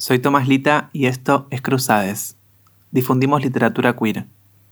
Soy 0.00 0.20
Tomás 0.20 0.46
Lita 0.46 0.90
y 0.92 1.06
esto 1.06 1.48
es 1.50 1.60
Cruzades. 1.60 2.36
Difundimos 2.92 3.42
literatura 3.42 3.96
queer. 3.96 4.26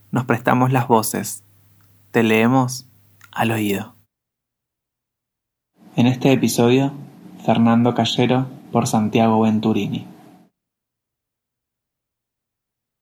Nos 0.09 0.23
prestamos 0.23 0.71
las 0.71 0.87
voces. 0.87 1.43
Te 2.11 2.23
leemos 2.23 2.87
al 3.33 3.51
oído. 3.51 3.93
En 5.97 6.07
este 6.07 6.31
episodio, 6.31 6.93
Fernando 7.45 7.93
Callero 7.93 8.47
por 8.71 8.87
Santiago 8.87 9.41
Venturini. 9.41 10.07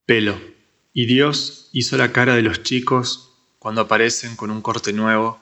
Pelo. 0.07 0.33
Y 0.93 1.05
Dios 1.05 1.69
hizo 1.73 1.95
la 1.95 2.11
cara 2.11 2.33
de 2.33 2.41
los 2.41 2.63
chicos 2.63 3.37
cuando 3.59 3.81
aparecen 3.81 4.35
con 4.35 4.49
un 4.49 4.63
corte 4.63 4.93
nuevo 4.93 5.37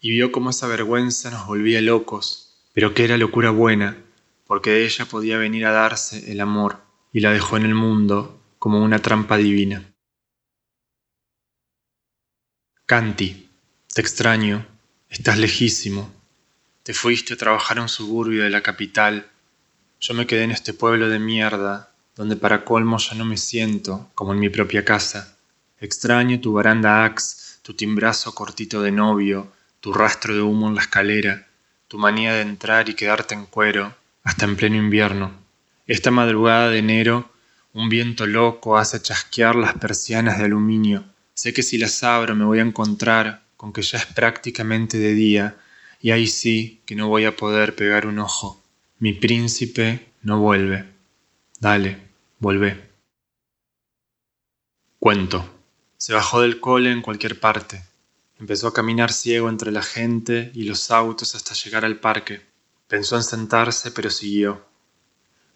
y 0.00 0.10
vio 0.10 0.30
cómo 0.30 0.50
esa 0.50 0.68
vergüenza 0.68 1.32
nos 1.32 1.48
volvía 1.48 1.80
locos, 1.80 2.62
pero 2.74 2.94
que 2.94 3.04
era 3.04 3.16
locura 3.16 3.50
buena, 3.50 3.96
porque 4.52 4.68
de 4.68 4.84
ella 4.84 5.06
podía 5.06 5.38
venir 5.38 5.64
a 5.64 5.72
darse 5.72 6.30
el 6.30 6.38
amor, 6.38 6.76
y 7.10 7.20
la 7.20 7.32
dejó 7.32 7.56
en 7.56 7.64
el 7.64 7.74
mundo 7.74 8.38
como 8.58 8.84
una 8.84 8.98
trampa 8.98 9.38
divina. 9.38 9.82
Canti, 12.84 13.48
te 13.94 14.02
extraño, 14.02 14.66
estás 15.08 15.38
lejísimo, 15.38 16.12
te 16.82 16.92
fuiste 16.92 17.32
a 17.32 17.38
trabajar 17.38 17.78
a 17.78 17.80
un 17.80 17.88
suburbio 17.88 18.44
de 18.44 18.50
la 18.50 18.60
capital, 18.62 19.26
yo 19.98 20.12
me 20.12 20.26
quedé 20.26 20.42
en 20.42 20.50
este 20.50 20.74
pueblo 20.74 21.08
de 21.08 21.18
mierda, 21.18 21.90
donde 22.14 22.36
para 22.36 22.62
colmo 22.62 22.98
ya 22.98 23.14
no 23.14 23.24
me 23.24 23.38
siento 23.38 24.10
como 24.14 24.34
en 24.34 24.40
mi 24.40 24.50
propia 24.50 24.84
casa. 24.84 25.34
Extraño 25.80 26.42
tu 26.42 26.52
baranda 26.52 27.06
ax, 27.06 27.58
tu 27.62 27.72
timbrazo 27.72 28.34
cortito 28.34 28.82
de 28.82 28.92
novio, 28.92 29.50
tu 29.80 29.94
rastro 29.94 30.34
de 30.34 30.42
humo 30.42 30.68
en 30.68 30.74
la 30.74 30.82
escalera, 30.82 31.48
tu 31.88 31.96
manía 31.96 32.34
de 32.34 32.42
entrar 32.42 32.90
y 32.90 32.94
quedarte 32.94 33.34
en 33.34 33.46
cuero, 33.46 34.01
hasta 34.24 34.44
en 34.44 34.56
pleno 34.56 34.76
invierno. 34.76 35.32
Esta 35.86 36.10
madrugada 36.10 36.70
de 36.70 36.78
enero, 36.78 37.30
un 37.72 37.88
viento 37.88 38.26
loco 38.26 38.76
hace 38.76 39.00
chasquear 39.00 39.56
las 39.56 39.74
persianas 39.74 40.38
de 40.38 40.44
aluminio. 40.44 41.04
Sé 41.34 41.52
que 41.52 41.62
si 41.62 41.78
las 41.78 42.02
abro 42.02 42.34
me 42.34 42.44
voy 42.44 42.58
a 42.58 42.62
encontrar 42.62 43.42
con 43.56 43.72
que 43.72 43.82
ya 43.82 43.98
es 43.98 44.06
prácticamente 44.06 44.98
de 44.98 45.14
día, 45.14 45.56
y 46.00 46.10
ahí 46.10 46.26
sí 46.26 46.82
que 46.84 46.96
no 46.96 47.08
voy 47.08 47.24
a 47.24 47.36
poder 47.36 47.74
pegar 47.76 48.06
un 48.06 48.18
ojo. 48.18 48.60
Mi 48.98 49.12
príncipe 49.12 50.12
no 50.22 50.40
vuelve. 50.40 50.84
Dale, 51.60 51.98
vuelve. 52.38 52.90
Cuento. 54.98 55.48
Se 55.96 56.12
bajó 56.12 56.40
del 56.40 56.60
cole 56.60 56.90
en 56.90 57.02
cualquier 57.02 57.38
parte. 57.38 57.82
Empezó 58.38 58.68
a 58.68 58.74
caminar 58.74 59.12
ciego 59.12 59.48
entre 59.48 59.70
la 59.70 59.82
gente 59.82 60.50
y 60.54 60.64
los 60.64 60.90
autos 60.90 61.36
hasta 61.36 61.54
llegar 61.54 61.84
al 61.84 62.00
parque. 62.00 62.51
Pensó 62.92 63.16
en 63.16 63.22
sentarse, 63.22 63.90
pero 63.90 64.10
siguió. 64.10 64.66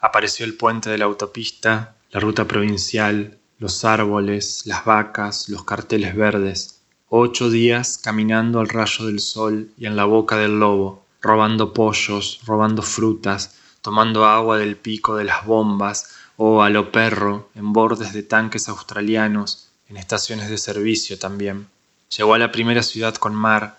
Apareció 0.01 0.47
el 0.47 0.57
puente 0.57 0.89
de 0.89 0.97
la 0.97 1.05
autopista, 1.05 1.95
la 2.11 2.19
ruta 2.19 2.49
provincial, 2.49 3.37
los 3.59 3.85
árboles, 3.85 4.63
las 4.65 4.87
vacas, 4.87 5.51
los 5.51 5.63
carteles 5.65 6.17
verdes. 6.17 6.81
Ocho 7.11 7.51
días 7.51 8.01
caminando 8.03 8.59
al 8.59 8.71
rayo 8.71 9.05
del 9.05 9.21
sol 9.21 9.71
y 9.77 9.85
en 9.85 9.97
la 9.97 10.07
boca 10.07 10.39
del 10.39 10.59
lobo, 10.59 11.05
robando 11.21 11.75
pollos, 11.75 12.41
robando 12.47 12.81
frutas, 12.81 13.57
tomando 13.83 14.25
agua 14.25 14.57
del 14.57 14.77
pico 14.77 15.15
de 15.15 15.25
las 15.25 15.45
bombas 15.45 16.15
o 16.39 16.63
a 16.63 16.71
lo 16.71 16.91
perro 16.91 17.51
en 17.55 17.75
bordes 17.75 18.15
de 18.15 18.23
tanques 18.23 18.67
australianos, 18.71 19.69
en 19.91 19.99
estaciones 19.99 20.49
de 20.49 20.57
servicio 20.57 21.19
también. 21.19 21.69
Llegó 22.17 22.33
a 22.33 22.39
la 22.39 22.51
primera 22.51 22.83
ciudad 22.83 23.15
con 23.17 23.35
mar, 23.35 23.79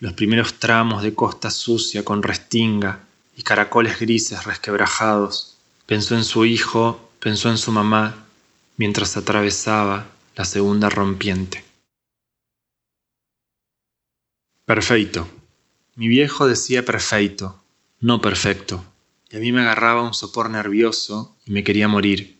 los 0.00 0.12
primeros 0.12 0.54
tramos 0.54 1.02
de 1.02 1.14
costa 1.14 1.50
sucia 1.50 2.04
con 2.04 2.22
restinga 2.22 3.00
y 3.36 3.42
caracoles 3.42 3.98
grises 3.98 4.44
resquebrajados. 4.44 5.56
Pensó 5.86 6.14
en 6.14 6.24
su 6.24 6.44
hijo, 6.44 7.10
pensó 7.18 7.50
en 7.50 7.58
su 7.58 7.72
mamá, 7.72 8.26
mientras 8.76 9.16
atravesaba 9.16 10.06
la 10.36 10.44
segunda 10.44 10.88
rompiente. 10.88 11.64
Perfecto. 14.64 15.28
Mi 15.96 16.06
viejo 16.06 16.46
decía 16.46 16.84
perfecto, 16.84 17.60
no 18.00 18.20
perfecto, 18.20 18.84
y 19.30 19.36
a 19.36 19.40
mí 19.40 19.50
me 19.50 19.62
agarraba 19.62 20.02
un 20.02 20.14
sopor 20.14 20.48
nervioso 20.48 21.36
y 21.44 21.50
me 21.50 21.64
quería 21.64 21.88
morir, 21.88 22.38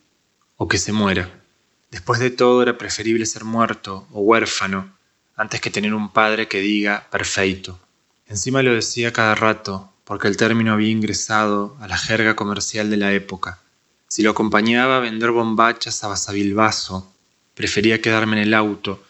o 0.56 0.68
que 0.68 0.78
se 0.78 0.92
muera. 0.92 1.42
Después 1.90 2.20
de 2.20 2.30
todo 2.30 2.62
era 2.62 2.78
preferible 2.78 3.26
ser 3.26 3.44
muerto 3.44 4.06
o 4.12 4.20
huérfano 4.20 4.97
antes 5.38 5.60
que 5.60 5.70
tener 5.70 5.94
un 5.94 6.10
padre 6.10 6.48
que 6.48 6.60
diga 6.60 7.06
perfecto. 7.10 7.78
Encima 8.26 8.60
lo 8.60 8.74
decía 8.74 9.12
cada 9.12 9.36
rato, 9.36 9.90
porque 10.04 10.26
el 10.26 10.36
término 10.36 10.72
había 10.72 10.90
ingresado 10.90 11.76
a 11.80 11.86
la 11.86 11.96
jerga 11.96 12.34
comercial 12.34 12.90
de 12.90 12.96
la 12.96 13.12
época. 13.12 13.60
Si 14.08 14.22
lo 14.22 14.32
acompañaba 14.32 14.96
a 14.96 15.00
vender 15.00 15.30
bombachas 15.30 16.02
a 16.02 16.08
Basavilbaso, 16.08 17.10
prefería 17.54 18.02
quedarme 18.02 18.36
en 18.36 18.48
el 18.48 18.54
auto, 18.54 19.00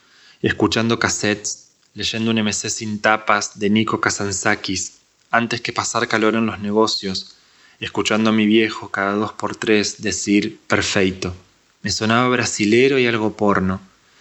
escuchando 0.43 0.99
cassettes, 0.99 1.71
leyendo 1.95 2.31
un 2.31 2.43
MC 2.43 2.69
sin 2.69 3.01
tapas 3.01 3.59
de 3.59 3.71
Nico 3.71 3.99
Kazantzakis, 3.99 4.99
antes 5.31 5.63
que 5.63 5.73
pasar 5.73 6.09
calor 6.09 6.35
en 6.35 6.45
los 6.45 6.61
negocios, 6.61 7.37
escuchando 7.81 8.31
a 8.31 8.35
mi 8.35 8.45
viejo 8.45 8.91
cada 8.91 9.13
dos 9.15 9.33
por 9.33 9.57
tres 9.57 10.03
decir 10.03 10.61
perfecto. 10.67 11.35
Me 11.81 11.91
sonaba 11.91 12.29
brasilero 12.29 12.99
y 12.99 13.07
algo 13.07 13.35
porno 13.35 13.81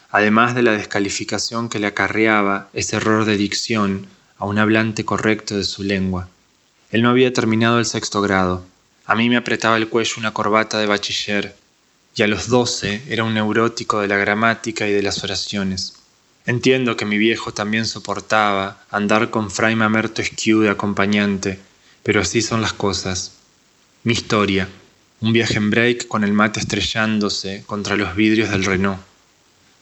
además 0.09 0.55
de 0.55 0.63
la 0.63 0.71
descalificación 0.71 1.69
que 1.69 1.79
le 1.79 1.87
acarreaba 1.87 2.69
ese 2.73 2.95
error 2.95 3.25
de 3.25 3.37
dicción 3.37 4.07
a 4.37 4.45
un 4.45 4.57
hablante 4.57 5.03
correcto 5.03 5.57
de 5.57 5.63
su 5.63 5.83
lengua. 5.83 6.29
Él 6.91 7.01
no 7.01 7.09
había 7.09 7.33
terminado 7.33 7.79
el 7.79 7.85
sexto 7.85 8.21
grado. 8.21 8.63
A 9.05 9.15
mí 9.15 9.29
me 9.29 9.37
apretaba 9.37 9.77
el 9.77 9.89
cuello 9.89 10.15
una 10.17 10.33
corbata 10.33 10.79
de 10.79 10.85
bachiller, 10.85 11.55
y 12.15 12.23
a 12.23 12.27
los 12.27 12.47
doce 12.47 13.01
era 13.09 13.23
un 13.23 13.33
neurótico 13.33 13.99
de 13.99 14.07
la 14.07 14.17
gramática 14.17 14.87
y 14.87 14.91
de 14.91 15.03
las 15.03 15.23
oraciones. 15.23 15.93
Entiendo 16.45 16.95
que 16.95 17.05
mi 17.05 17.17
viejo 17.17 17.53
también 17.53 17.85
soportaba 17.85 18.81
andar 18.89 19.29
con 19.29 19.51
Fray 19.51 19.75
Mamerto 19.75 20.21
Esquiu 20.21 20.61
de 20.61 20.69
acompañante, 20.69 21.59
pero 22.03 22.21
así 22.21 22.41
son 22.41 22.61
las 22.61 22.73
cosas. 22.73 23.33
Mi 24.03 24.13
historia, 24.13 24.69
un 25.19 25.33
viaje 25.33 25.57
en 25.57 25.69
break 25.69 26.07
con 26.07 26.23
el 26.23 26.31
mate 26.31 26.61
estrellándose 26.61 27.63
contra 27.65 27.97
los 27.97 28.15
vidrios 28.15 28.49
del 28.49 28.63
Renault 28.63 28.99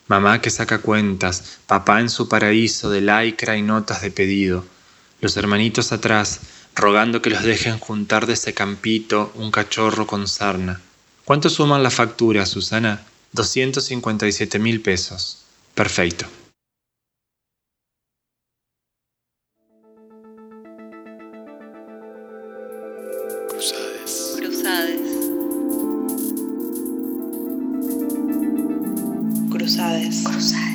mamá 0.08 0.42
que 0.42 0.50
saca 0.50 0.80
cuentas, 0.80 1.58
papá 1.68 2.00
en 2.00 2.10
su 2.10 2.28
paraíso 2.30 2.90
de 2.90 3.02
laicra 3.02 3.58
y 3.58 3.62
notas 3.62 4.02
de 4.02 4.12
pedido, 4.12 4.66
los 5.22 5.36
hermanitos 5.38 5.92
atrás 5.92 6.40
rogando 6.76 7.22
que 7.22 7.30
los 7.30 7.44
dejen 7.44 7.80
juntar 7.80 8.28
de 8.28 8.34
ese 8.34 8.54
campito 8.54 9.32
un 9.36 9.50
cachorro 9.50 10.06
con 10.06 10.28
sarna. 10.28 10.82
¿Cuánto 11.24 11.50
suman 11.50 11.82
la 11.82 11.90
factura, 11.90 12.46
Susana? 12.46 13.02
257 13.32 14.60
mil 14.60 14.82
pesos. 14.82 15.44
Perfecto. 15.74 16.26
Cruzades. 23.50 24.36
Cruzades. 24.38 25.15
Cruzades. 29.66 30.22
Cruzades. 30.22 30.75